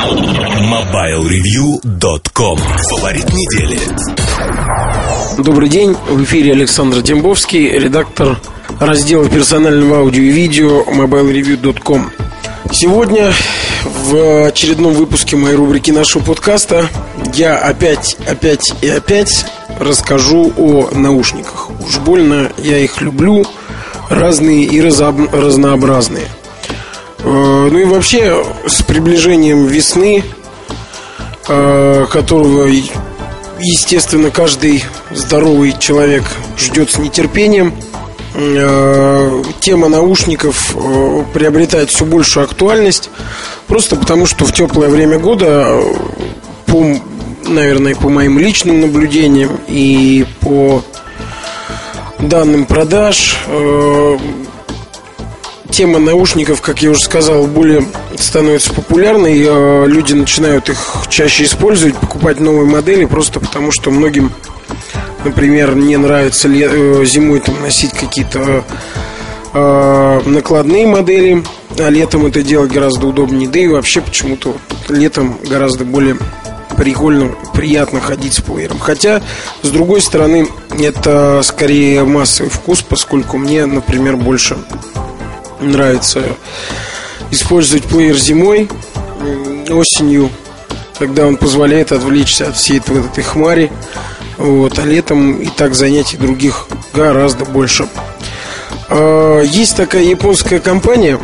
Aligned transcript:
MobileReview.com 0.00 2.58
Фаворит 2.58 3.28
недели 3.28 3.78
Добрый 5.36 5.68
день, 5.68 5.94
в 6.08 6.24
эфире 6.24 6.52
Александр 6.52 7.02
Дембовский, 7.02 7.68
редактор 7.68 8.40
раздела 8.78 9.28
персонального 9.28 9.98
аудио 9.98 10.22
и 10.22 10.30
видео 10.30 10.84
MobileReview.com 10.84 12.10
Сегодня 12.72 13.34
в 13.84 14.46
очередном 14.46 14.94
выпуске 14.94 15.36
моей 15.36 15.56
рубрики 15.56 15.90
нашего 15.90 16.22
подкаста 16.22 16.88
я 17.34 17.58
опять, 17.58 18.16
опять 18.26 18.72
и 18.80 18.88
опять 18.88 19.44
расскажу 19.78 20.50
о 20.56 20.88
наушниках. 20.92 21.68
Уж 21.86 21.98
больно 21.98 22.50
я 22.56 22.78
их 22.78 23.02
люблю, 23.02 23.44
разные 24.08 24.64
и 24.64 24.80
разнообразные. 24.80 26.28
Э, 27.22 27.68
ну 27.70 27.78
и 27.78 27.84
вообще 27.84 28.44
с 28.66 28.82
приближением 28.82 29.66
весны, 29.66 30.24
э, 31.48 32.06
которого, 32.10 32.66
естественно, 33.58 34.30
каждый 34.30 34.84
здоровый 35.10 35.74
человек 35.78 36.24
ждет 36.58 36.90
с 36.90 36.98
нетерпением, 36.98 37.74
э, 38.34 39.42
тема 39.60 39.88
наушников 39.88 40.74
приобретает 41.34 41.90
все 41.90 42.04
большую 42.04 42.44
актуальность, 42.44 43.10
просто 43.66 43.96
потому 43.96 44.26
что 44.26 44.44
в 44.44 44.52
теплое 44.52 44.88
время 44.88 45.18
года, 45.18 45.82
по, 46.66 46.84
наверное, 47.46 47.94
по 47.94 48.08
моим 48.08 48.38
личным 48.38 48.80
наблюдениям 48.80 49.58
и 49.68 50.24
по 50.40 50.82
данным 52.18 52.64
продаж, 52.64 53.36
тема 55.70 55.98
наушников, 55.98 56.60
как 56.60 56.82
я 56.82 56.90
уже 56.90 57.00
сказал, 57.00 57.46
более 57.46 57.86
становится 58.18 58.72
популярной. 58.74 59.44
Э, 59.46 59.86
люди 59.86 60.12
начинают 60.12 60.68
их 60.68 61.04
чаще 61.08 61.44
использовать, 61.44 61.96
покупать 61.96 62.40
новые 62.40 62.66
модели, 62.66 63.04
просто 63.04 63.40
потому 63.40 63.70
что 63.70 63.90
многим, 63.90 64.32
например, 65.24 65.74
не 65.74 65.96
нравится 65.96 66.48
э, 66.48 67.04
зимой 67.04 67.40
там 67.40 67.60
носить 67.62 67.92
какие-то 67.92 68.64
э, 69.54 70.20
накладные 70.26 70.86
модели, 70.86 71.42
а 71.78 71.88
летом 71.88 72.26
это 72.26 72.42
делать 72.42 72.72
гораздо 72.72 73.06
удобнее. 73.06 73.48
Да 73.48 73.58
и 73.58 73.68
вообще 73.68 74.00
почему-то 74.00 74.56
летом 74.88 75.38
гораздо 75.48 75.84
более 75.84 76.16
прикольно, 76.76 77.34
приятно 77.54 78.00
ходить 78.00 78.34
с 78.34 78.40
плеером. 78.40 78.78
Хотя, 78.78 79.22
с 79.62 79.68
другой 79.68 80.00
стороны, 80.00 80.48
это 80.78 81.40
скорее 81.42 82.04
массовый 82.04 82.50
вкус, 82.50 82.82
поскольку 82.82 83.38
мне, 83.38 83.66
например, 83.66 84.16
больше 84.16 84.56
нравится 85.60 86.22
использовать 87.30 87.84
плеер 87.84 88.16
зимой, 88.16 88.68
осенью, 89.70 90.30
когда 90.98 91.26
он 91.26 91.36
позволяет 91.36 91.92
отвлечься 91.92 92.48
от 92.48 92.56
всей 92.56 92.78
этой, 92.78 92.96
вот 93.00 93.12
этой 93.12 93.24
хмари. 93.24 93.70
Вот, 94.36 94.78
а 94.78 94.82
летом 94.82 95.36
и 95.40 95.48
так 95.48 95.74
занятий 95.74 96.16
других 96.16 96.66
гораздо 96.94 97.44
больше. 97.44 97.86
А, 98.88 99.42
есть 99.42 99.76
такая 99.76 100.02
японская 100.02 100.60
компания, 100.60 101.18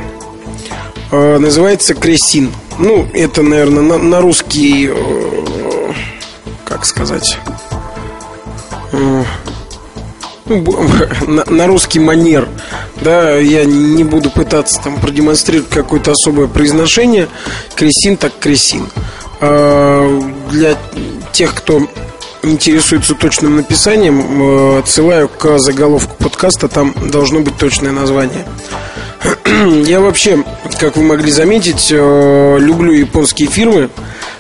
а, 1.10 1.38
называется 1.38 1.94
Кресин. 1.94 2.52
Ну, 2.78 3.08
это, 3.14 3.42
наверное, 3.42 3.82
на, 3.82 3.96
на 3.96 4.20
русский, 4.20 4.90
э, 4.92 5.92
как 6.66 6.84
сказать, 6.84 7.38
э, 8.92 9.24
на, 11.26 11.44
на 11.46 11.66
русский 11.66 12.00
манер. 12.00 12.48
Да, 13.02 13.36
я 13.36 13.64
не 13.64 14.04
буду 14.04 14.30
пытаться 14.30 14.80
там 14.82 15.00
продемонстрировать 15.00 15.70
какое-то 15.70 16.12
особое 16.12 16.46
произношение. 16.48 17.28
Кресин 17.74 18.16
так 18.16 18.32
кресин. 18.38 18.88
А, 19.40 20.20
для 20.50 20.76
тех, 21.32 21.54
кто 21.54 21.86
интересуется 22.42 23.14
точным 23.14 23.56
написанием, 23.56 24.20
э, 24.20 24.78
отсылаю 24.78 25.28
к 25.28 25.58
заголовку 25.58 26.14
подкаста, 26.16 26.68
там 26.68 26.94
должно 27.10 27.40
быть 27.40 27.56
точное 27.56 27.92
название. 27.92 28.46
Я 29.84 30.00
вообще, 30.00 30.44
как 30.78 30.96
вы 30.96 31.02
могли 31.02 31.32
заметить, 31.32 31.88
э, 31.90 32.56
люблю 32.60 32.92
японские 32.92 33.48
фирмы, 33.48 33.90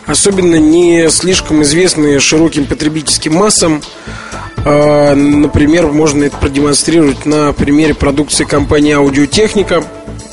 особенно 0.06 0.56
не 0.56 1.10
слишком 1.10 1.62
известные 1.62 2.20
широким 2.20 2.66
потребительским 2.66 3.34
массам. 3.34 3.82
А, 4.68 5.14
например, 5.14 5.86
можно 5.86 6.24
это 6.24 6.36
продемонстрировать 6.38 7.24
на 7.24 7.52
примере 7.52 7.94
продукции 7.94 8.44
компании 8.44 8.94
Аудиотехника, 8.94 9.84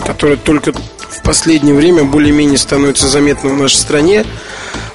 которая 0.03 0.37
только 0.37 0.73
в 0.73 1.21
последнее 1.23 1.75
время 1.75 2.03
более-менее 2.03 2.57
становится 2.57 3.07
заметна 3.07 3.51
в 3.51 3.57
нашей 3.57 3.75
стране. 3.75 4.25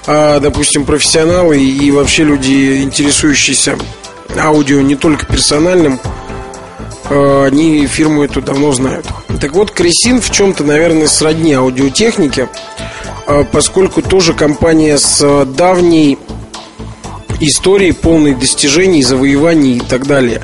А, 0.09 0.41
допустим, 0.41 0.85
профессионалы 0.85 1.63
и 1.63 1.89
вообще 1.93 2.25
люди, 2.25 2.83
интересующиеся 2.83 3.79
аудио 4.37 4.81
не 4.81 4.97
только 4.97 5.25
персональным, 5.25 6.01
а, 7.09 7.45
они 7.45 7.87
фирму 7.87 8.25
эту 8.25 8.43
давно 8.43 8.73
знают. 8.73 9.07
Так 9.41 9.53
вот, 9.53 9.71
Кресин 9.71 10.21
в 10.21 10.33
чем-то, 10.33 10.65
наверное, 10.65 11.07
сродни 11.07 11.53
аудиотехнике, 11.53 12.49
поскольку 13.53 14.03
тоже 14.03 14.35
компания 14.35 14.99
с 14.99 15.45
давней 15.45 16.19
истории 17.41 17.93
полной 17.93 18.35
достижений, 18.35 19.03
завоеваний 19.03 19.77
и 19.77 19.81
так 19.81 20.07
далее. 20.07 20.43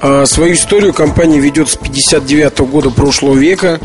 А 0.00 0.26
свою 0.26 0.54
историю 0.54 0.92
компания 0.92 1.38
ведет 1.38 1.68
с 1.68 1.76
59 1.76 2.60
-го 2.60 2.66
года 2.66 2.90
прошлого 2.90 3.36
века. 3.36 3.80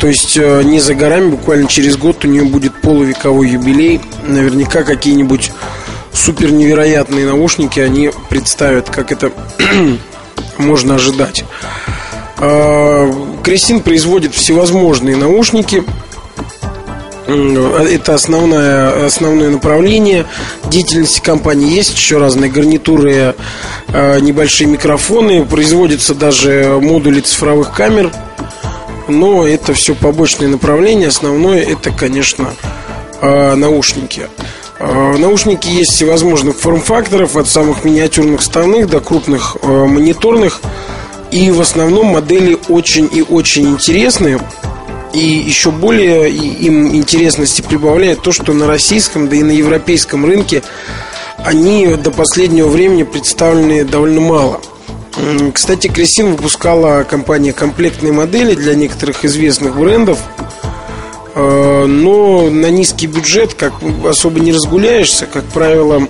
То 0.00 0.08
есть 0.08 0.36
э, 0.36 0.62
не 0.62 0.80
за 0.80 0.94
горами, 0.94 1.30
буквально 1.30 1.68
через 1.68 1.96
год 1.96 2.24
у 2.24 2.28
нее 2.28 2.44
будет 2.44 2.80
полувековой 2.80 3.50
юбилей. 3.50 4.00
Наверняка 4.26 4.82
какие-нибудь 4.82 5.52
супер 6.12 6.50
невероятные 6.50 7.26
наушники 7.26 7.80
они 7.80 8.10
представят, 8.28 8.90
как 8.90 9.12
это 9.12 9.32
можно 10.58 10.96
ожидать. 10.96 11.44
А, 12.38 13.10
Крестин 13.42 13.80
производит 13.80 14.34
всевозможные 14.34 15.16
наушники– 15.16 15.82
это 17.28 18.14
основное, 18.14 19.06
основное 19.06 19.50
направление 19.50 20.26
деятельности 20.64 21.20
компании. 21.20 21.74
Есть 21.74 21.94
еще 21.94 22.18
разные 22.18 22.50
гарнитуры, 22.50 23.34
э, 23.88 24.20
небольшие 24.20 24.68
микрофоны. 24.68 25.44
Производятся 25.44 26.14
даже 26.14 26.78
модули 26.80 27.20
цифровых 27.20 27.72
камер. 27.72 28.12
Но 29.08 29.46
это 29.46 29.74
все 29.74 29.94
побочные 29.94 30.48
направления. 30.48 31.08
Основное 31.08 31.62
это, 31.62 31.90
конечно, 31.90 32.50
э, 33.20 33.54
наушники. 33.54 34.28
Э, 34.78 35.16
наушники 35.16 35.68
есть 35.68 35.92
всевозможных 35.92 36.56
форм-факторов, 36.56 37.36
от 37.36 37.48
самых 37.48 37.84
миниатюрных 37.84 38.40
вставных 38.40 38.88
до 38.88 39.00
крупных 39.00 39.56
мониторных. 39.62 40.60
И 41.32 41.50
в 41.50 41.60
основном 41.60 42.06
модели 42.06 42.56
очень 42.68 43.08
и 43.12 43.22
очень 43.22 43.68
интересные. 43.70 44.38
И 45.16 45.18
еще 45.18 45.70
более 45.70 46.30
им 46.30 46.94
интересности 46.94 47.62
прибавляет 47.62 48.20
то, 48.20 48.32
что 48.32 48.52
на 48.52 48.66
российском, 48.66 49.30
да 49.30 49.36
и 49.36 49.42
на 49.42 49.50
европейском 49.50 50.26
рынке 50.26 50.62
они 51.38 51.94
до 51.94 52.10
последнего 52.10 52.68
времени 52.68 53.02
представлены 53.02 53.86
довольно 53.86 54.20
мало. 54.20 54.60
Кстати, 55.54 55.86
Кресин 55.86 56.32
выпускала 56.32 57.02
компания 57.04 57.54
комплектные 57.54 58.12
модели 58.12 58.54
для 58.54 58.74
некоторых 58.74 59.24
известных 59.24 59.78
брендов. 59.78 60.18
Э, 61.34 61.86
но 61.86 62.50
на 62.50 62.68
низкий 62.70 63.06
бюджет 63.06 63.54
как 63.54 63.72
особо 64.06 64.38
не 64.40 64.52
разгуляешься. 64.52 65.24
Как 65.24 65.44
правило, 65.44 66.08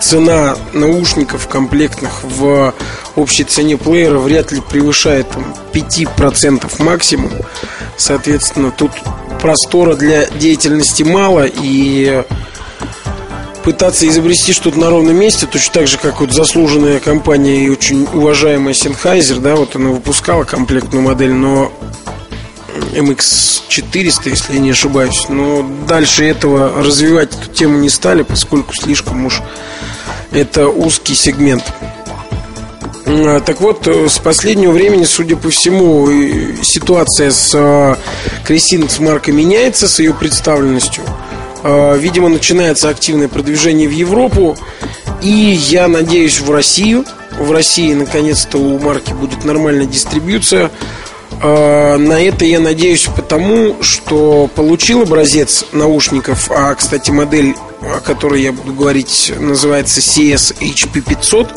цена 0.00 0.56
наушников 0.72 1.48
комплектных 1.48 2.22
в 2.22 2.74
общей 3.16 3.44
цене 3.44 3.76
плеера 3.76 4.18
вряд 4.18 4.52
ли 4.52 4.60
превышает 4.60 5.28
там, 5.30 5.54
5% 5.72 6.82
максимум. 6.82 7.32
Соответственно, 7.96 8.70
тут 8.70 8.92
простора 9.40 9.94
для 9.94 10.26
деятельности 10.26 11.02
мало 11.02 11.46
и 11.46 12.22
пытаться 13.64 14.08
изобрести 14.08 14.52
что-то 14.52 14.78
на 14.78 14.88
ровном 14.88 15.16
месте, 15.16 15.46
точно 15.46 15.74
так 15.74 15.88
же, 15.88 15.98
как 15.98 16.20
вот 16.20 16.32
заслуженная 16.32 17.00
компания 17.00 17.64
и 17.64 17.68
очень 17.68 18.08
уважаемая 18.12 18.72
Sennheiser, 18.72 19.40
да, 19.40 19.56
вот 19.56 19.76
она 19.76 19.90
выпускала 19.90 20.44
комплектную 20.44 21.02
модель, 21.02 21.32
но 21.32 21.70
MX400, 22.92 24.30
если 24.30 24.54
я 24.54 24.60
не 24.60 24.70
ошибаюсь. 24.70 25.26
Но 25.28 25.68
дальше 25.86 26.24
этого 26.24 26.82
развивать 26.82 27.34
эту 27.34 27.52
тему 27.52 27.78
не 27.78 27.90
стали, 27.90 28.22
поскольку 28.22 28.74
слишком 28.74 29.26
уж 29.26 29.42
это 30.32 30.68
узкий 30.68 31.14
сегмент. 31.14 31.64
А, 33.06 33.40
так 33.40 33.60
вот, 33.60 33.86
э, 33.86 34.08
с 34.08 34.18
последнего 34.18 34.72
времени, 34.72 35.04
судя 35.04 35.36
по 35.36 35.50
всему, 35.50 36.08
ситуация 36.62 37.30
с 37.30 37.52
э, 37.54 37.96
Кресин 38.44 38.88
с 38.88 38.98
маркой 38.98 39.34
меняется, 39.34 39.88
с 39.88 39.98
ее 39.98 40.14
представленностью. 40.14 41.04
Видимо, 41.64 42.28
начинается 42.28 42.88
активное 42.88 43.26
продвижение 43.26 43.88
в 43.88 43.92
Европу. 43.92 44.56
И 45.22 45.28
я 45.28 45.88
надеюсь 45.88 46.38
в 46.38 46.52
Россию. 46.52 47.04
В 47.36 47.50
России, 47.50 47.92
наконец-то, 47.94 48.58
у 48.58 48.78
марки 48.78 49.12
будет 49.12 49.44
нормальная 49.44 49.86
дистрибьюция. 49.86 50.70
На 51.42 52.22
это 52.22 52.44
я 52.44 52.60
надеюсь 52.60 53.08
потому, 53.14 53.82
что 53.82 54.48
получил 54.54 55.02
образец 55.02 55.64
наушников, 55.72 56.48
а, 56.52 56.72
кстати, 56.76 57.10
модель, 57.10 57.56
о 57.82 58.00
которой 58.00 58.42
я 58.42 58.52
буду 58.52 58.72
говорить, 58.72 59.32
называется 59.38 60.00
CS 60.00 60.56
HP500. 60.60 61.48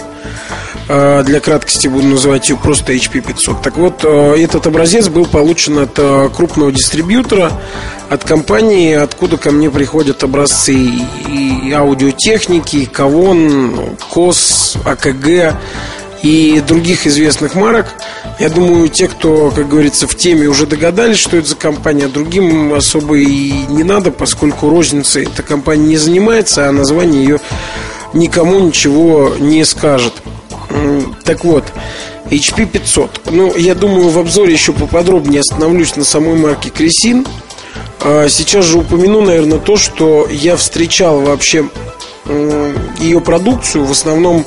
А, 0.90 1.24
для 1.24 1.40
краткости 1.40 1.88
буду 1.88 2.08
называть 2.08 2.50
ее 2.50 2.58
просто 2.58 2.94
HP500. 2.94 3.62
Так 3.64 3.78
вот, 3.78 4.04
этот 4.04 4.68
образец 4.68 5.08
был 5.08 5.26
получен 5.26 5.80
от 5.80 5.94
крупного 6.36 6.72
дистрибьютора, 6.72 7.52
от 8.10 8.24
компании, 8.24 8.94
откуда 8.94 9.38
ко 9.38 9.52
мне 9.52 9.70
приходят 9.70 10.24
образцы 10.24 10.74
и 10.74 11.72
аудиотехники, 11.72 12.78
и 12.78 12.86
Кавон, 12.86 13.96
КОС, 14.10 14.76
АКГ 14.86 15.56
и 16.24 16.62
других 16.66 17.08
известных 17.08 17.56
марок. 17.56 17.88
Я 18.40 18.50
думаю, 18.50 18.90
те, 18.90 19.08
кто, 19.08 19.52
как 19.52 19.68
говорится, 19.68 20.08
в 20.08 20.16
теме 20.16 20.48
уже 20.48 20.66
догадались, 20.66 21.18
что 21.18 21.38
это 21.38 21.50
за 21.50 21.56
компания, 21.56 22.08
другим 22.08 22.74
особо 22.74 23.18
и 23.18 23.52
не 23.70 23.84
надо, 23.84 24.12
поскольку 24.12 24.70
розницей 24.70 25.24
эта 25.24 25.44
компания 25.44 25.88
не 25.88 25.98
занимается, 25.98 26.68
а 26.68 26.72
название 26.72 27.24
ее 27.24 27.40
никому 28.14 28.60
ничего 28.60 29.34
не 29.40 29.64
скажет. 29.66 30.14
Так 31.24 31.44
вот, 31.44 31.66
HP 32.30 32.66
500. 32.66 33.22
Ну, 33.32 33.56
я 33.56 33.76
думаю, 33.76 34.10
в 34.10 34.18
обзоре 34.18 34.54
еще 34.54 34.74
поподробнее 34.74 35.42
остановлюсь 35.42 35.96
на 35.96 36.06
самой 36.06 36.36
марке 36.36 36.70
Кресин. 36.70 37.26
А 38.00 38.28
сейчас 38.30 38.66
же 38.66 38.80
упомяну, 38.80 39.22
наверное, 39.22 39.60
то, 39.60 39.78
что 39.78 40.28
я 40.30 40.56
встречал 40.56 41.22
вообще 41.22 41.66
ее 43.00 43.22
продукцию 43.22 43.86
в 43.86 43.92
основном 43.92 44.46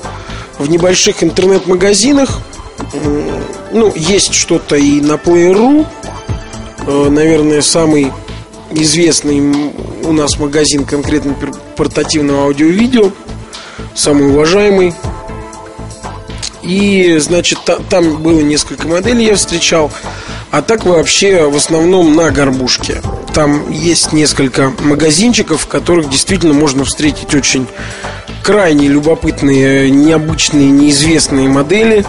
в 0.59 0.69
небольших 0.69 1.23
интернет-магазинах. 1.23 2.41
Ну, 3.73 3.93
есть 3.95 4.35
что-то 4.35 4.77
и 4.77 5.01
на 5.01 5.13
Player.ru. 5.15 5.87
Э, 6.87 7.09
наверное, 7.11 7.63
самый 7.63 8.13
известный 8.71 9.73
у 10.03 10.13
нас 10.13 10.39
магазин 10.39 10.85
конкретно 10.85 11.35
портативного 11.77 12.45
аудио-видео. 12.45 13.11
Самый 13.95 14.29
уважаемый. 14.29 14.95
И, 16.63 17.19
значит, 17.19 17.59
там 17.91 18.23
было 18.23 18.41
несколько 18.41 18.89
моделей, 18.89 19.27
я 19.27 19.37
встречал. 19.37 19.93
А 20.51 20.63
так 20.63 20.85
вообще 20.85 21.49
в 21.49 21.57
основном 21.57 22.15
на 22.15 22.31
горбушке. 22.31 23.03
Там 23.35 23.71
есть 23.71 24.13
несколько 24.13 24.73
магазинчиков, 24.81 25.63
в 25.63 25.67
которых 25.67 26.09
действительно 26.09 26.55
можно 26.55 26.85
встретить 26.85 27.35
очень 27.35 27.67
крайне 28.45 28.89
любопытные, 28.89 29.91
необычные, 29.91 30.71
неизвестные 30.71 31.49
модели. 31.49 32.05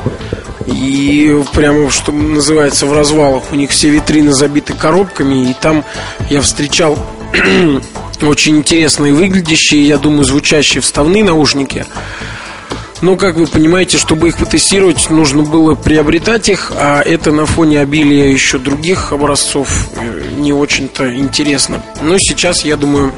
И 0.68 1.42
прямо, 1.54 1.90
что 1.90 2.12
называется, 2.12 2.86
в 2.86 2.94
развалах 2.94 3.44
у 3.52 3.56
них 3.56 3.72
все 3.72 3.90
витрины 3.90 4.34
забиты 4.34 4.74
коробками. 4.74 5.50
И 5.50 5.56
там 5.60 5.86
я 6.30 6.42
встречал 6.42 6.98
очень 8.22 8.58
интересные 8.58 9.14
выглядящие, 9.14 9.88
я 9.88 9.98
думаю, 9.98 10.26
звучащие 10.26 10.82
вставные 10.82 11.24
наушники. 11.24 11.86
Но, 13.02 13.18
как 13.18 13.36
вы 13.36 13.46
понимаете, 13.46 13.98
чтобы 13.98 14.30
их 14.30 14.38
потестировать, 14.38 15.10
нужно 15.10 15.44
было 15.44 15.76
приобретать 15.76 16.50
их, 16.50 16.72
а 16.76 17.02
это 17.02 17.32
на 17.32 17.46
фоне 17.46 17.82
обилия 17.82 18.28
еще 18.28 18.58
других 18.58 19.12
образцов 19.12 19.90
э, 19.96 20.22
не 20.38 20.54
очень-то 20.54 21.14
интересно. 21.16 21.84
Но 22.02 22.18
сейчас, 22.18 22.64
я 22.66 22.78
думаю, 22.78 23.14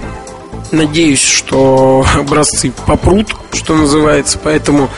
Надеюсь, 0.71 1.23
что 1.23 2.05
образцы 2.15 2.71
попрут, 2.85 3.35
что 3.53 3.75
называется, 3.75 4.39
поэтому 4.41 4.89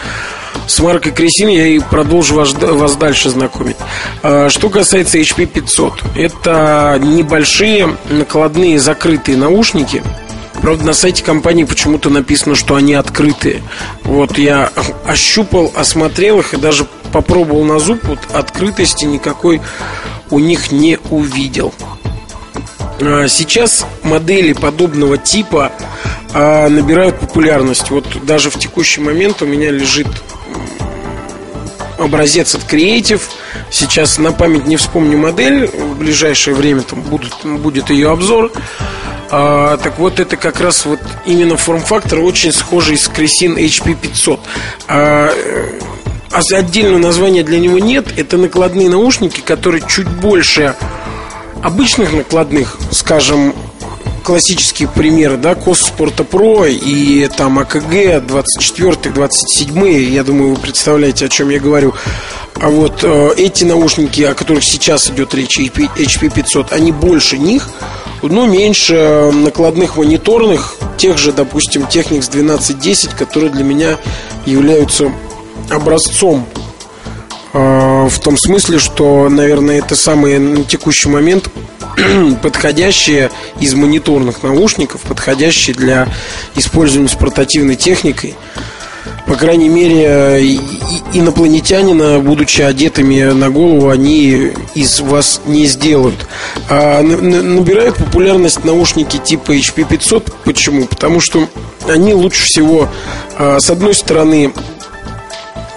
с 0.67 0.79
маркой 0.79 1.11
Кресин 1.11 1.49
я 1.49 1.67
и 1.67 1.79
продолжу 1.79 2.35
вас, 2.35 2.53
вас 2.53 2.95
дальше 2.95 3.29
знакомить. 3.29 3.75
А, 4.23 4.49
что 4.49 4.69
касается 4.69 5.17
HP 5.17 5.45
500, 5.47 6.03
это 6.15 6.99
небольшие 7.01 7.95
накладные 8.09 8.79
закрытые 8.79 9.37
наушники. 9.37 10.03
Правда, 10.61 10.85
на 10.85 10.93
сайте 10.93 11.23
компании 11.23 11.63
почему-то 11.63 12.09
написано, 12.09 12.55
что 12.55 12.75
они 12.75 12.93
открытые. 12.93 13.61
Вот 14.03 14.37
я 14.37 14.71
ощупал, 15.05 15.71
осмотрел 15.75 16.39
их 16.39 16.53
и 16.53 16.57
даже 16.57 16.85
попробовал 17.11 17.63
на 17.63 17.79
зуб. 17.79 18.03
Вот 18.03 18.19
открытости 18.33 19.05
никакой 19.05 19.61
у 20.29 20.39
них 20.39 20.71
не 20.71 20.99
увидел. 21.09 21.73
А, 23.01 23.27
сейчас 23.27 23.85
модели 24.03 24.53
подобного 24.53 25.17
типа 25.17 25.71
а, 26.33 26.67
набирают 26.67 27.19
популярность. 27.19 27.89
Вот 27.89 28.05
даже 28.25 28.49
в 28.49 28.59
текущий 28.59 29.01
момент 29.01 29.41
у 29.41 29.45
меня 29.45 29.71
лежит 29.71 30.07
образец 31.97 32.55
от 32.55 32.61
Creative. 32.61 33.21
Сейчас 33.71 34.17
на 34.17 34.31
память 34.31 34.65
не 34.65 34.77
вспомню 34.77 35.17
модель. 35.17 35.67
В 35.67 35.97
ближайшее 35.97 36.55
время 36.55 36.81
там 36.81 37.01
будут, 37.01 37.45
будет 37.45 37.89
ее 37.89 38.11
обзор. 38.11 38.51
А, 39.31 39.77
так 39.77 39.99
вот, 39.99 40.19
это 40.19 40.37
как 40.37 40.59
раз 40.59 40.85
вот 40.85 40.99
именно 41.25 41.55
форм-фактор 41.55 42.19
очень 42.19 42.51
схожий 42.51 42.97
с 42.97 43.09
Cresin 43.09 43.55
HP 43.55 43.95
500. 43.95 44.39
А, 44.87 45.31
а 46.31 46.39
отдельного 46.55 46.99
названия 46.99 47.43
для 47.43 47.59
него 47.59 47.79
нет. 47.79 48.07
Это 48.17 48.37
накладные 48.37 48.89
наушники, 48.89 49.41
которые 49.41 49.83
чуть 49.87 50.07
больше 50.07 50.75
обычных 51.63 52.13
накладных, 52.13 52.77
скажем, 52.91 53.53
классические 54.23 54.87
примеры, 54.87 55.37
да, 55.37 55.55
Кос 55.55 55.81
Спорта 55.81 56.23
Про 56.23 56.65
и 56.65 57.27
там 57.27 57.59
АКГ 57.59 58.25
24 58.25 59.13
27 59.13 59.87
я 59.87 60.23
думаю, 60.23 60.55
вы 60.55 60.61
представляете, 60.61 61.25
о 61.25 61.29
чем 61.29 61.49
я 61.49 61.59
говорю. 61.59 61.93
А 62.61 62.69
вот 62.69 62.99
э, 63.03 63.31
эти 63.37 63.63
наушники, 63.63 64.21
о 64.21 64.33
которых 64.33 64.63
сейчас 64.63 65.09
идет 65.09 65.33
речь, 65.33 65.57
HP 65.59 66.33
500, 66.33 66.73
они 66.73 66.91
больше 66.91 67.37
них, 67.37 67.69
но 68.21 68.45
меньше 68.45 69.31
накладных 69.33 69.95
мониторных, 69.95 70.75
тех 70.97 71.17
же, 71.17 71.31
допустим, 71.31 71.83
Technics 71.83 72.29
1210, 72.29 73.11
которые 73.11 73.51
для 73.51 73.63
меня 73.63 73.97
являются 74.45 75.11
образцом 75.69 76.45
в 77.53 78.19
том 78.23 78.37
смысле, 78.37 78.79
что, 78.79 79.27
наверное, 79.29 79.79
это 79.79 79.95
самые 79.95 80.39
на 80.39 80.63
текущий 80.63 81.09
момент 81.09 81.49
подходящие 82.41 83.31
из 83.59 83.73
мониторных 83.73 84.43
наушников, 84.43 85.01
подходящие 85.01 85.75
для 85.75 86.07
использования 86.55 87.09
с 87.09 87.15
портативной 87.15 87.75
техникой. 87.75 88.35
По 89.25 89.35
крайней 89.35 89.69
мере, 89.69 90.59
инопланетянина, 91.13 92.19
будучи 92.19 92.61
одетыми 92.61 93.21
на 93.31 93.49
голову, 93.51 93.89
они 93.89 94.53
из 94.73 94.99
вас 95.01 95.41
не 95.45 95.67
сделают. 95.67 96.27
А 96.67 97.01
набирают 97.03 97.95
популярность 97.95 98.63
наушники 98.65 99.17
типа 99.17 99.55
HP500. 99.55 100.33
Почему? 100.45 100.85
Потому 100.85 101.19
что 101.19 101.47
они 101.87 102.13
лучше 102.13 102.45
всего, 102.45 102.89
а, 103.37 103.59
с 103.59 103.69
одной 103.69 103.93
стороны, 103.93 104.51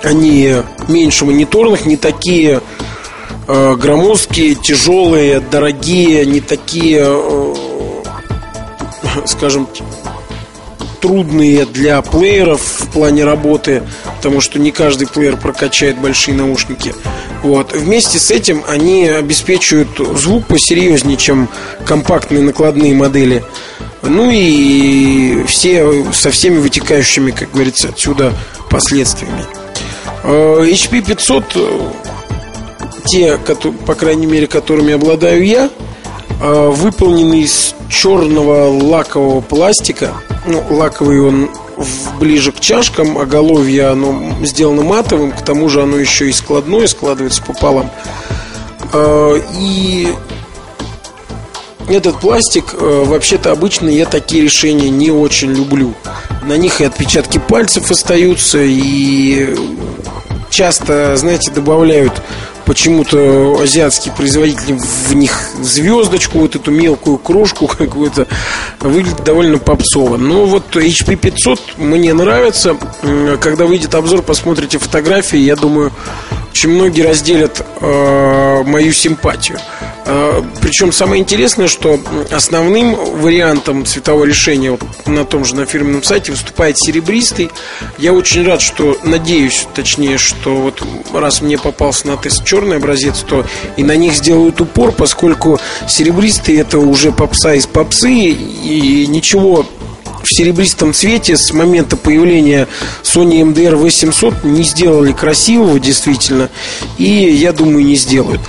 они 0.02 0.56
меньше 0.88 1.24
мониторных, 1.24 1.86
не 1.86 1.96
такие 1.96 2.60
э, 3.48 3.74
громоздкие, 3.76 4.54
тяжелые, 4.54 5.40
дорогие, 5.40 6.26
не 6.26 6.40
такие, 6.40 7.04
э, 7.04 7.54
скажем, 9.26 9.68
трудные 11.02 11.66
для 11.66 12.00
плееров 12.00 12.62
в 12.62 12.86
плане 12.92 13.24
работы, 13.24 13.82
потому 14.16 14.40
что 14.40 14.60
не 14.60 14.70
каждый 14.70 15.08
плеер 15.08 15.36
прокачает 15.36 15.98
большие 15.98 16.36
наушники. 16.36 16.94
Вот. 17.42 17.72
Вместе 17.72 18.20
с 18.20 18.30
этим 18.30 18.62
они 18.68 19.08
обеспечивают 19.08 19.98
звук 20.16 20.46
посерьезнее, 20.46 21.16
чем 21.16 21.48
компактные 21.84 22.42
накладные 22.42 22.94
модели. 22.94 23.44
Ну 24.02 24.30
и 24.30 25.44
все 25.46 26.04
со 26.12 26.30
всеми 26.30 26.58
вытекающими, 26.58 27.32
как 27.32 27.50
говорится, 27.50 27.88
отсюда 27.88 28.32
последствиями. 28.70 29.44
Э, 30.24 30.64
HP 30.70 31.02
500, 31.02 31.44
э, 31.56 31.90
те, 33.06 33.38
по 33.86 33.94
крайней 33.94 34.26
мере, 34.26 34.46
которыми 34.46 34.92
обладаю 34.92 35.44
я, 35.44 35.68
э, 36.40 36.68
выполнены 36.68 37.40
из 37.40 37.74
черного 37.90 38.68
лакового 38.70 39.40
пластика. 39.40 40.14
Ну, 40.46 40.62
лаковый 40.70 41.20
он 41.20 41.50
ближе 42.20 42.52
к 42.52 42.60
чашкам, 42.60 43.18
а 43.18 43.26
головье 43.26 43.88
оно 43.88 44.34
сделано 44.44 44.82
матовым, 44.82 45.32
к 45.32 45.42
тому 45.42 45.68
же 45.68 45.82
оно 45.82 45.96
еще 45.96 46.28
и 46.28 46.32
складное, 46.32 46.86
складывается 46.86 47.42
пополам. 47.42 47.90
И 49.58 50.12
этот 51.88 52.20
пластик, 52.20 52.74
вообще-то 52.74 53.52
обычно 53.52 53.88
я 53.88 54.06
такие 54.06 54.42
решения 54.42 54.90
не 54.90 55.10
очень 55.10 55.52
люблю. 55.52 55.94
На 56.42 56.56
них 56.56 56.80
и 56.80 56.84
отпечатки 56.84 57.38
пальцев 57.38 57.90
остаются, 57.90 58.58
и 58.62 59.54
часто, 60.50 61.16
знаете, 61.16 61.50
добавляют 61.50 62.12
почему-то 62.64 63.58
азиатские 63.60 64.14
производители 64.14 64.78
в 64.78 65.14
них 65.14 65.36
звездочку, 65.60 66.38
вот 66.38 66.54
эту 66.56 66.70
мелкую 66.70 67.18
крошку 67.18 67.66
какую-то, 67.78 68.26
выглядит 68.80 69.24
довольно 69.24 69.58
попсово. 69.58 70.16
Но 70.16 70.46
вот 70.46 70.76
HP 70.76 71.16
500 71.16 71.78
мне 71.78 72.14
нравится. 72.14 72.76
Когда 73.40 73.66
выйдет 73.66 73.94
обзор, 73.94 74.22
посмотрите 74.22 74.78
фотографии, 74.78 75.38
я 75.38 75.56
думаю, 75.56 75.92
очень 76.52 76.68
многие 76.68 77.02
разделят 77.02 77.64
э, 77.80 78.62
мою 78.64 78.92
симпатию. 78.92 79.58
Э, 80.04 80.42
причем 80.60 80.92
самое 80.92 81.22
интересное, 81.22 81.66
что 81.66 81.98
основным 82.30 82.94
вариантом 82.94 83.86
цветового 83.86 84.26
решения 84.26 84.72
вот 84.72 84.82
на 85.06 85.24
том 85.24 85.46
же 85.46 85.56
на 85.56 85.64
фирменном 85.64 86.02
сайте 86.02 86.30
выступает 86.30 86.78
серебристый. 86.78 87.50
Я 87.96 88.12
очень 88.12 88.44
рад, 88.46 88.60
что 88.60 88.98
надеюсь, 89.02 89.66
точнее, 89.74 90.18
что 90.18 90.54
вот 90.54 90.82
раз 91.14 91.40
мне 91.40 91.56
попался 91.56 92.06
на 92.06 92.18
тест 92.18 92.44
черный 92.44 92.76
образец, 92.76 93.24
то 93.26 93.46
и 93.78 93.82
на 93.82 93.96
них 93.96 94.12
сделают 94.12 94.60
упор, 94.60 94.92
поскольку 94.92 95.58
серебристый 95.88 96.56
это 96.56 96.78
уже 96.78 97.12
попса 97.12 97.54
из 97.54 97.66
попсы 97.66 98.12
и 98.12 99.06
ничего 99.06 99.66
серебристом 100.32 100.92
цвете 100.92 101.36
с 101.36 101.52
момента 101.52 101.96
появления 101.96 102.68
Sony 103.02 103.42
MDR 103.42 103.76
800 103.76 104.44
не 104.44 104.62
сделали 104.62 105.12
красивого 105.12 105.78
действительно 105.78 106.48
и 106.98 107.04
я 107.04 107.52
думаю 107.52 107.84
не 107.84 107.96
сделают. 107.96 108.40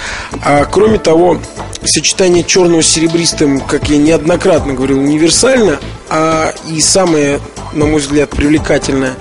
А 0.43 0.65
кроме 0.65 0.99
того, 0.99 1.39
сочетание 1.83 2.43
черного 2.43 2.81
с 2.81 2.87
серебристым, 2.87 3.59
как 3.61 3.89
я 3.89 3.97
неоднократно 3.97 4.73
говорил, 4.73 4.99
универсально, 4.99 5.79
а 6.09 6.53
и 6.69 6.81
самое, 6.81 7.39
на 7.73 7.85
мой 7.85 7.99
взгляд, 7.99 8.29
привлекательное 8.29 9.15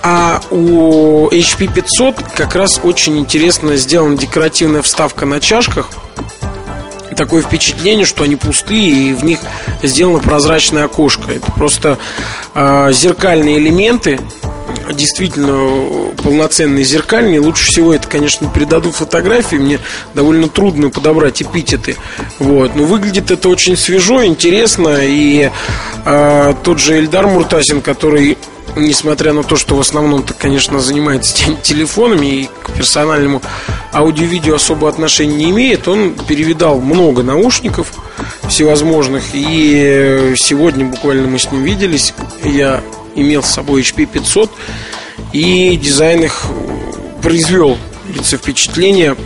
а 0.00 0.40
у 0.50 1.28
HP 1.28 1.74
500 1.74 2.22
как 2.36 2.54
раз 2.54 2.80
очень 2.82 3.18
интересно 3.18 3.76
сделана 3.76 4.16
декоративная 4.16 4.80
вставка 4.80 5.26
на 5.26 5.40
чашках– 5.40 5.90
такое 7.18 7.42
впечатление, 7.42 8.06
что 8.06 8.24
они 8.24 8.36
пустые 8.36 9.10
и 9.10 9.12
в 9.12 9.24
них 9.24 9.40
сделано 9.82 10.20
прозрачное 10.20 10.84
окошко. 10.84 11.32
Это 11.32 11.50
просто 11.52 11.98
э, 12.54 12.92
зеркальные 12.92 13.58
элементы, 13.58 14.20
действительно 14.92 16.12
полноценные 16.22 16.84
зеркальные. 16.84 17.40
Лучше 17.40 17.66
всего 17.66 17.92
это, 17.92 18.06
конечно, 18.08 18.48
передадут 18.48 18.94
фотографии. 18.94 19.56
Мне 19.56 19.80
довольно 20.14 20.48
трудно 20.48 20.90
подобрать 20.90 21.42
эпитеты. 21.42 21.96
Вот. 22.38 22.76
Но 22.76 22.84
выглядит 22.84 23.30
это 23.30 23.48
очень 23.48 23.76
свежо, 23.76 24.24
интересно. 24.24 24.98
И 25.02 25.50
э, 26.04 26.54
тот 26.62 26.78
же 26.78 26.98
Эльдар 26.98 27.26
Муртазин, 27.26 27.82
который 27.82 28.38
несмотря 28.78 29.32
на 29.32 29.42
то, 29.42 29.56
что 29.56 29.76
в 29.76 29.80
основном-то, 29.80 30.34
конечно, 30.34 30.80
занимается 30.80 31.36
телефонами 31.62 32.26
и 32.26 32.50
к 32.62 32.72
персональному 32.72 33.42
аудио-видео 33.92 34.56
особо 34.56 34.88
отношения 34.88 35.36
не 35.36 35.50
имеет, 35.50 35.88
он 35.88 36.14
перевидал 36.14 36.80
много 36.80 37.22
наушников 37.22 37.92
всевозможных. 38.48 39.24
И 39.32 40.34
сегодня 40.36 40.86
буквально 40.86 41.28
мы 41.28 41.38
с 41.38 41.50
ним 41.50 41.62
виделись. 41.62 42.14
Я 42.42 42.82
имел 43.14 43.42
с 43.42 43.50
собой 43.50 43.82
HP 43.82 44.06
500 44.06 44.50
и 45.32 45.76
дизайн 45.76 46.24
их 46.24 46.46
произвел 47.22 47.76
лицо 48.14 48.36
впечатление 48.36 49.16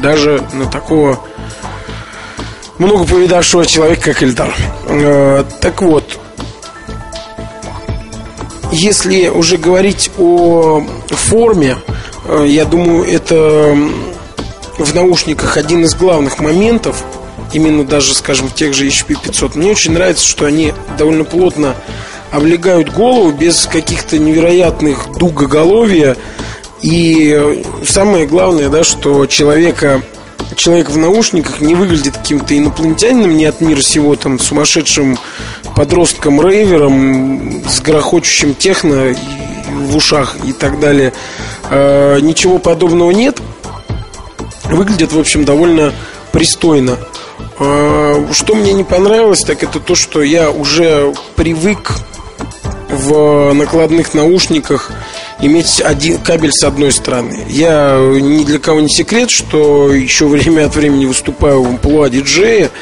даже 0.00 0.44
на 0.52 0.66
такого 0.66 1.24
много 2.78 3.04
повидавшего 3.04 3.66
человека, 3.66 4.12
как 4.12 4.22
Эльдар. 4.22 4.54
Э, 4.86 5.44
так 5.60 5.82
вот, 5.82 6.18
если 8.78 9.28
уже 9.28 9.56
говорить 9.56 10.10
о 10.18 10.82
форме, 11.08 11.76
э, 12.24 12.44
я 12.48 12.64
думаю, 12.64 13.04
это 13.04 13.76
в 14.78 14.94
наушниках 14.94 15.56
один 15.56 15.84
из 15.84 15.94
главных 15.94 16.38
моментов, 16.38 17.02
именно 17.52 17.84
даже, 17.84 18.14
скажем, 18.14 18.48
в 18.48 18.54
тех 18.54 18.74
же 18.74 18.86
HP 18.86 19.16
500. 19.20 19.56
Мне 19.56 19.72
очень 19.72 19.92
нравится, 19.92 20.24
что 20.24 20.46
они 20.46 20.72
довольно 20.96 21.24
плотно 21.24 21.74
облегают 22.30 22.92
голову 22.92 23.32
без 23.32 23.66
каких-то 23.66 24.18
невероятных 24.18 25.08
дугоголовья. 25.18 26.16
И 26.80 27.64
самое 27.84 28.26
главное, 28.26 28.68
да, 28.68 28.84
что 28.84 29.26
человека 29.26 30.02
человек 30.56 30.90
в 30.90 30.96
наушниках 30.96 31.60
не 31.60 31.74
выглядит 31.74 32.16
каким-то 32.16 32.56
инопланетянином 32.56 33.36
не 33.36 33.44
от 33.44 33.60
мира 33.60 33.80
сего, 33.80 34.14
там, 34.16 34.38
сумасшедшим 34.38 35.18
подростком-рейвером 35.78 37.62
с 37.68 37.80
грохочущим 37.80 38.56
техно 38.56 39.14
в 39.70 39.96
ушах 39.96 40.34
и 40.44 40.52
так 40.52 40.80
далее. 40.80 41.12
Э, 41.70 42.18
ничего 42.20 42.58
подобного 42.58 43.12
нет. 43.12 43.40
Выглядит, 44.64 45.12
в 45.12 45.20
общем, 45.20 45.44
довольно 45.44 45.92
пристойно. 46.32 46.98
Э, 47.60 48.26
что 48.32 48.56
мне 48.56 48.72
не 48.72 48.82
понравилось, 48.82 49.42
так 49.42 49.62
это 49.62 49.78
то, 49.78 49.94
что 49.94 50.20
я 50.20 50.50
уже 50.50 51.14
привык 51.36 51.92
в 52.88 53.52
накладных 53.52 54.14
наушниках 54.14 54.90
иметь 55.40 55.80
один 55.80 56.18
кабель 56.18 56.52
с 56.52 56.64
одной 56.64 56.90
стороны. 56.90 57.44
Я 57.48 57.96
ни 58.20 58.42
для 58.42 58.58
кого 58.58 58.80
не 58.80 58.88
секрет, 58.88 59.30
что 59.30 59.92
еще 59.92 60.26
время 60.26 60.66
от 60.66 60.74
времени 60.74 61.06
выступаю 61.06 61.62
в 61.62 61.68
амплуа 61.68 62.10
диджея 62.10 62.72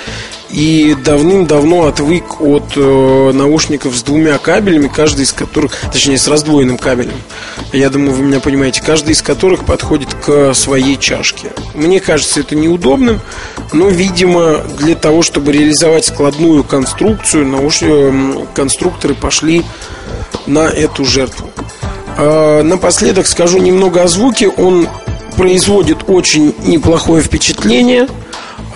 и 0.50 0.96
давным-давно 1.04 1.86
отвык 1.86 2.40
от 2.40 2.72
э, 2.76 3.32
наушников 3.32 3.94
с 3.96 4.02
двумя 4.02 4.38
кабелями, 4.38 4.88
каждый 4.88 5.24
из 5.24 5.32
которых, 5.32 5.72
точнее, 5.92 6.18
с 6.18 6.28
раздвоенным 6.28 6.78
кабелем. 6.78 7.16
Я 7.72 7.90
думаю, 7.90 8.12
вы 8.12 8.24
меня 8.24 8.40
понимаете, 8.40 8.82
каждый 8.84 9.12
из 9.12 9.22
которых 9.22 9.64
подходит 9.64 10.14
к 10.14 10.54
своей 10.54 10.96
чашке. 10.96 11.52
Мне 11.74 12.00
кажется 12.00 12.40
это 12.40 12.54
неудобным, 12.54 13.20
но, 13.72 13.88
видимо, 13.88 14.58
для 14.78 14.94
того, 14.94 15.22
чтобы 15.22 15.52
реализовать 15.52 16.04
складную 16.04 16.64
конструкцию, 16.64 17.46
науш... 17.46 17.78
Э, 17.82 18.46
конструкторы 18.54 19.14
пошли 19.14 19.64
на 20.46 20.68
эту 20.68 21.04
жертву. 21.04 21.50
А, 22.16 22.62
напоследок 22.62 23.26
скажу 23.26 23.58
немного 23.58 24.02
о 24.02 24.08
звуке. 24.08 24.48
Он 24.48 24.88
производит 25.36 25.98
очень 26.08 26.54
неплохое 26.64 27.22
впечатление. 27.22 28.08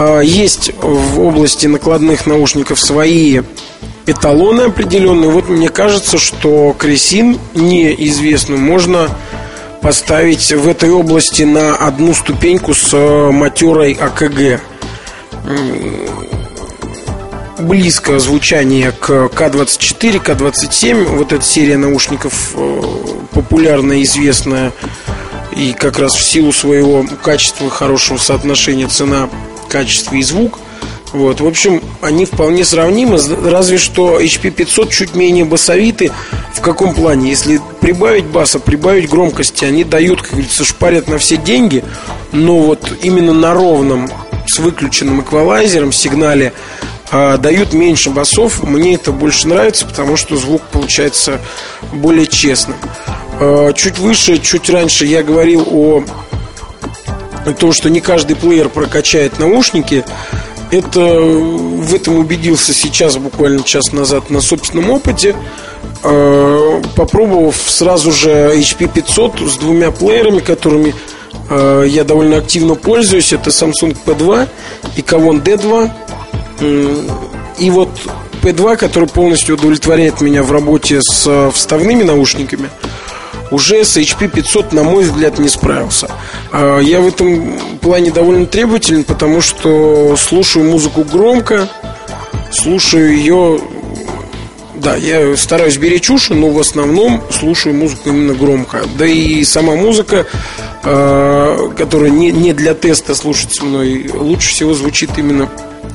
А, 0.02 0.20
есть 0.20 0.72
в 0.80 1.20
области 1.20 1.66
накладных 1.66 2.26
наушников 2.26 2.80
свои 2.80 3.42
эталоны 4.06 4.62
определенные. 4.62 5.28
Вот 5.28 5.50
мне 5.50 5.68
кажется, 5.68 6.16
что 6.16 6.74
Кресин 6.78 7.38
неизвестную 7.54 8.58
можно 8.58 9.10
поставить 9.82 10.52
в 10.52 10.66
этой 10.66 10.90
области 10.90 11.42
на 11.42 11.76
одну 11.76 12.14
ступеньку 12.14 12.72
с 12.72 12.96
матерой 13.30 13.92
АКГ 13.92 14.62
близко 17.58 18.18
звучание 18.18 18.92
к 18.92 19.10
К24, 19.10 20.24
К27. 20.24 21.04
Вот 21.04 21.34
эта 21.34 21.44
серия 21.44 21.76
наушников 21.76 22.52
э, 22.54 22.82
популярная, 23.32 24.02
известная 24.02 24.72
и 25.54 25.74
как 25.74 25.98
раз 25.98 26.14
в 26.14 26.22
силу 26.22 26.52
своего 26.52 27.04
качества, 27.22 27.68
хорошего 27.68 28.16
соотношения 28.16 28.88
цена, 28.88 29.28
качество 29.70 30.14
и 30.16 30.22
звук. 30.22 30.58
Вот, 31.12 31.40
в 31.40 31.46
общем, 31.46 31.82
они 32.02 32.24
вполне 32.24 32.64
сравнимы, 32.64 33.18
разве 33.18 33.78
что 33.78 34.20
HP 34.20 34.50
500 34.50 34.90
чуть 34.90 35.14
менее 35.14 35.44
басовиты. 35.44 36.12
В 36.54 36.60
каком 36.60 36.94
плане? 36.94 37.30
Если 37.30 37.60
прибавить 37.80 38.26
баса, 38.26 38.60
прибавить 38.60 39.08
громкости, 39.08 39.64
они 39.64 39.82
дают, 39.82 40.22
как 40.22 40.32
говорится, 40.32 40.64
шпарят 40.64 41.08
на 41.08 41.18
все 41.18 41.36
деньги, 41.36 41.82
но 42.32 42.58
вот 42.60 42.92
именно 43.02 43.32
на 43.32 43.54
ровном 43.54 44.08
с 44.46 44.58
выключенным 44.58 45.20
эквалайзером 45.22 45.92
сигнале 45.92 46.52
а, 47.10 47.38
дают 47.38 47.72
меньше 47.72 48.10
басов. 48.10 48.62
Мне 48.62 48.94
это 48.94 49.10
больше 49.10 49.48
нравится, 49.48 49.86
потому 49.86 50.16
что 50.16 50.36
звук 50.36 50.62
получается 50.70 51.40
более 51.92 52.26
честным. 52.26 52.76
А, 53.40 53.72
чуть 53.72 53.98
выше, 53.98 54.38
чуть 54.38 54.70
раньше 54.70 55.06
я 55.06 55.22
говорил 55.24 55.66
о 55.68 56.04
том, 57.58 57.72
что 57.72 57.90
не 57.90 58.00
каждый 58.00 58.36
плеер 58.36 58.68
прокачает 58.68 59.38
наушники. 59.38 60.04
Это 60.70 61.00
в 61.00 61.94
этом 61.94 62.18
убедился 62.18 62.72
сейчас, 62.72 63.16
буквально 63.16 63.62
час 63.64 63.92
назад, 63.92 64.30
на 64.30 64.40
собственном 64.40 64.90
опыте. 64.90 65.34
А, 66.02 66.80
попробовав 66.94 67.56
сразу 67.56 68.12
же 68.12 68.30
HP 68.30 68.88
500 68.92 69.40
с 69.40 69.56
двумя 69.56 69.90
плеерами, 69.90 70.40
которыми 70.40 70.94
я 71.50 72.04
довольно 72.04 72.36
активно 72.36 72.76
пользуюсь. 72.76 73.32
Это 73.32 73.50
Samsung 73.50 73.96
P2 74.06 74.48
и 74.96 75.00
Kavon 75.00 75.42
D2. 75.42 75.90
И 77.58 77.70
вот 77.70 77.88
P2, 78.42 78.76
который 78.76 79.08
полностью 79.08 79.56
удовлетворяет 79.56 80.20
меня 80.20 80.42
в 80.42 80.50
работе 80.50 81.00
с 81.02 81.26
э, 81.26 81.50
вставными 81.52 82.02
наушниками, 82.02 82.70
уже 83.50 83.84
с 83.84 83.96
HP 83.96 84.28
500, 84.28 84.72
на 84.72 84.82
мой 84.82 85.04
взгляд, 85.04 85.38
не 85.38 85.48
справился. 85.48 86.08
А, 86.52 86.78
я 86.78 87.00
в 87.00 87.08
этом 87.08 87.58
плане 87.80 88.10
довольно 88.10 88.46
требователен, 88.46 89.04
потому 89.04 89.40
что 89.40 90.16
слушаю 90.16 90.70
музыку 90.70 91.04
громко, 91.04 91.68
слушаю 92.52 93.16
ее... 93.16 93.60
Да, 94.76 94.96
я 94.96 95.36
стараюсь 95.36 95.76
беречь 95.76 96.08
уши, 96.08 96.32
но 96.32 96.48
в 96.48 96.58
основном 96.58 97.22
слушаю 97.30 97.74
музыку 97.74 98.08
именно 98.08 98.32
громко. 98.32 98.82
Да 98.96 99.06
и 99.06 99.44
сама 99.44 99.74
музыка, 99.74 100.26
а, 100.84 101.68
которая 101.76 102.10
не, 102.10 102.52
для 102.52 102.74
теста 102.74 103.14
слушается 103.14 103.64
мной, 103.64 104.10
лучше 104.14 104.50
всего 104.50 104.72
звучит 104.72 105.10
именно 105.18 105.50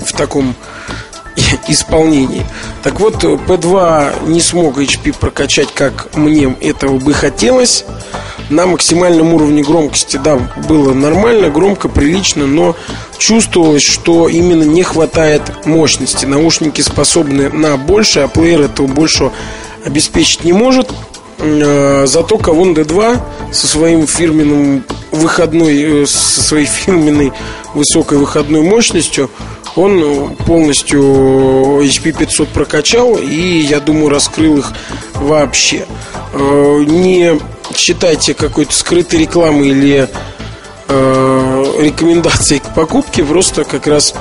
в 0.05 0.11
таком 0.15 0.55
исполнении. 1.67 2.45
Так 2.83 2.99
вот, 2.99 3.23
P2 3.23 4.29
не 4.29 4.41
смог 4.41 4.77
HP 4.77 5.15
прокачать, 5.19 5.73
как 5.73 6.15
мне 6.15 6.55
этого 6.61 6.97
бы 6.99 7.13
хотелось. 7.13 7.85
на 8.49 8.67
максимальном 8.67 9.33
уровне 9.33 9.63
громкости. 9.63 10.17
Да, 10.17 10.37
было 10.69 10.93
нормально, 10.93 11.49
громко, 11.49 11.89
прилично, 11.89 12.45
но 12.45 12.75
чувствовалось, 13.17 13.83
что 13.83 14.27
именно 14.27 14.63
не 14.63 14.83
хватает 14.83 15.41
мощности. 15.65 16.25
Наушники 16.25 16.81
способны 16.81 17.49
на 17.49 17.75
больше, 17.77 18.19
а 18.19 18.27
плеер 18.27 18.61
этого 18.61 18.87
больше 18.87 19.31
обеспечить 19.83 20.43
не 20.43 20.53
может. 20.53 20.91
Э, 21.37 22.05
зато 22.07 22.37
Кавун 22.37 22.73
D2 22.73 23.19
со 23.51 23.67
своим 23.67 24.07
фирменным 24.07 24.83
выходной, 25.11 26.03
э, 26.03 26.05
со 26.05 26.41
своей 26.41 26.65
фирменной 26.65 27.33
высокой 27.73 28.17
выходной 28.17 28.61
мощностью 28.61 29.29
он 29.75 30.35
полностью 30.45 31.01
HP 31.81 32.17
500 32.17 32.49
прокачал 32.49 33.15
и, 33.15 33.59
я 33.59 33.79
думаю, 33.79 34.09
раскрыл 34.09 34.57
их 34.59 34.71
вообще. 35.15 35.85
Э, 36.33 36.83
не 36.87 37.39
считайте 37.75 38.33
какой-то 38.33 38.73
скрытой 38.73 39.19
рекламы 39.19 39.67
или 39.67 40.07
рекомендации 40.87 42.59
к 42.59 42.73
покупке, 42.73 43.23
просто 43.23 43.63
как 43.63 43.87
раз 43.87 44.13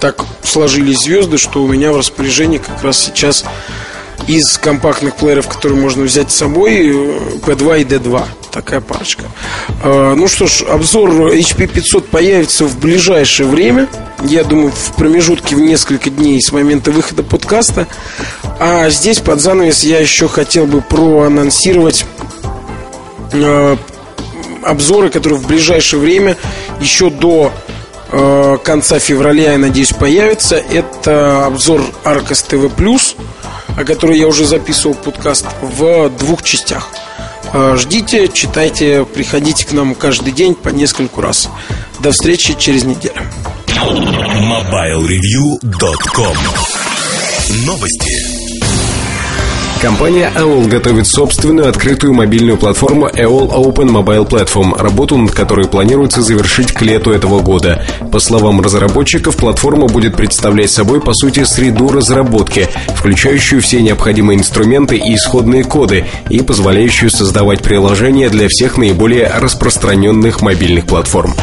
так 0.00 0.24
сложились 0.42 1.00
звезды, 1.00 1.38
что 1.38 1.62
у 1.62 1.68
меня 1.68 1.92
в 1.92 1.96
распоряжении 1.96 2.58
как 2.58 2.82
раз 2.82 2.98
сейчас 2.98 3.44
из 4.26 4.58
компактных 4.58 5.16
плееров, 5.16 5.48
которые 5.48 5.80
можно 5.80 6.04
взять 6.04 6.30
с 6.30 6.36
собой, 6.36 6.88
P2 6.88 7.80
и 7.80 7.84
D2. 7.84 8.24
Такая 8.54 8.80
парочка. 8.80 9.24
А, 9.82 10.14
ну 10.14 10.28
что 10.28 10.46
ж, 10.46 10.62
обзор 10.62 11.10
HP 11.10 11.66
500 11.66 12.06
появится 12.06 12.66
в 12.66 12.78
ближайшее 12.78 13.48
время. 13.48 13.88
Я 14.22 14.44
думаю, 14.44 14.70
в 14.70 14.94
промежутке 14.94 15.56
в 15.56 15.60
несколько 15.60 16.08
дней 16.08 16.40
с 16.40 16.52
момента 16.52 16.92
выхода 16.92 17.24
подкаста. 17.24 17.88
А 18.60 18.88
здесь 18.90 19.18
под 19.18 19.40
занавес 19.40 19.82
я 19.82 19.98
еще 19.98 20.28
хотел 20.28 20.66
бы 20.66 20.82
проанонсировать 20.82 22.06
а, 23.32 23.76
обзоры, 24.62 25.10
которые 25.10 25.40
в 25.40 25.48
ближайшее 25.48 25.98
время 25.98 26.36
еще 26.80 27.10
до 27.10 27.52
а, 28.12 28.58
конца 28.58 29.00
февраля, 29.00 29.54
я 29.54 29.58
надеюсь, 29.58 29.92
появятся. 29.92 30.54
Это 30.54 31.46
обзор 31.46 31.80
Arcos 32.04 32.48
TV+, 32.48 32.70
о 33.76 33.84
которой 33.84 34.16
я 34.16 34.28
уже 34.28 34.46
записывал 34.46 34.94
подкаст, 34.94 35.44
в 35.60 36.08
двух 36.10 36.44
частях. 36.44 36.88
А, 37.56 37.76
ждите, 37.76 38.26
читайте, 38.26 39.04
приходите 39.04 39.64
к 39.64 39.70
нам 39.72 39.94
каждый 39.94 40.32
день 40.32 40.56
по 40.56 40.70
нескольку 40.70 41.20
раз. 41.20 41.48
До 42.00 42.10
встречи 42.10 42.56
через 42.58 42.82
неделю. 42.82 43.22
MobileReview.com 43.68 46.36
Новости. 47.64 48.43
Компания 49.80 50.32
AOL 50.34 50.66
готовит 50.68 51.06
собственную 51.06 51.68
открытую 51.68 52.14
мобильную 52.14 52.56
платформу 52.56 53.06
AOL 53.06 53.50
Open 53.50 53.90
Mobile 53.90 54.26
Platform, 54.26 54.80
работу 54.80 55.18
над 55.18 55.32
которой 55.32 55.68
планируется 55.68 56.22
завершить 56.22 56.72
к 56.72 56.80
лету 56.80 57.10
этого 57.10 57.40
года. 57.40 57.86
По 58.10 58.18
словам 58.18 58.62
разработчиков, 58.62 59.36
платформа 59.36 59.86
будет 59.86 60.16
представлять 60.16 60.70
собой, 60.70 61.02
по 61.02 61.12
сути, 61.12 61.44
среду 61.44 61.88
разработки, 61.90 62.68
включающую 62.96 63.60
все 63.60 63.82
необходимые 63.82 64.38
инструменты 64.38 64.96
и 64.96 65.14
исходные 65.14 65.64
коды, 65.64 66.06
и 66.30 66.40
позволяющую 66.40 67.10
создавать 67.10 67.62
приложения 67.62 68.30
для 68.30 68.48
всех 68.48 68.78
наиболее 68.78 69.30
распространенных 69.38 70.40
мобильных 70.40 70.86
платформ. 70.86 71.34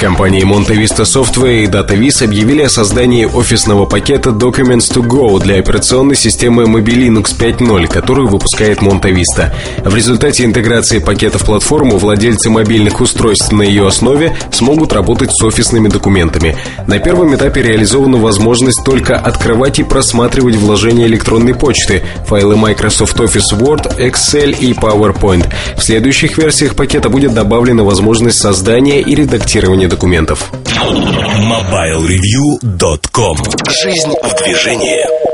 Компании 0.00 0.42
Monte 0.42 0.76
Vista 0.76 1.04
Software 1.04 1.64
и 1.64 1.66
DataVis 1.66 2.22
объявили 2.22 2.62
о 2.62 2.68
создании 2.68 3.24
офисного 3.24 3.86
пакета 3.86 4.30
Documents 4.30 4.92
to 4.92 5.02
Go 5.02 5.40
для 5.40 5.58
операционной 5.58 6.16
системы 6.16 6.64
Mobilinux 6.64 7.34
5.0 7.38 7.65
2.0, 7.66 7.88
которую 7.88 8.28
выпускает 8.28 8.78
Vista. 8.78 9.52
В 9.84 9.94
результате 9.94 10.44
интеграции 10.44 10.98
пакета 10.98 11.38
в 11.38 11.44
платформу 11.44 11.98
владельцы 11.98 12.48
мобильных 12.50 13.00
устройств 13.00 13.52
на 13.52 13.62
ее 13.62 13.86
основе 13.86 14.36
смогут 14.50 14.92
работать 14.92 15.30
с 15.32 15.40
офисными 15.42 15.86
документами. 15.88 16.56
На 16.86 16.98
первом 16.98 17.34
этапе 17.34 17.62
реализована 17.62 18.18
возможность 18.18 18.84
только 18.84 19.16
открывать 19.16 19.78
и 19.78 19.84
просматривать 19.84 20.56
вложения 20.56 21.06
электронной 21.06 21.54
почты, 21.54 22.02
файлы 22.26 22.56
Microsoft 22.56 23.16
Office 23.18 23.52
Word, 23.52 23.96
Excel 23.98 24.54
и 24.58 24.72
PowerPoint. 24.72 25.46
В 25.76 25.82
следующих 25.82 26.38
версиях 26.38 26.76
пакета 26.76 27.08
будет 27.08 27.34
добавлена 27.34 27.84
возможность 27.84 28.38
создания 28.38 29.00
и 29.00 29.14
редактирования 29.14 29.86
документов. 29.88 30.50
MobileReview.com 30.64 33.38
Жизнь 33.82 34.12
в 34.22 34.44
движении 34.44 35.26